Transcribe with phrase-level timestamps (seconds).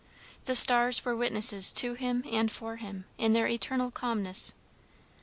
[0.45, 4.55] The stars were witnesses to him and for him, in their eternal calmness.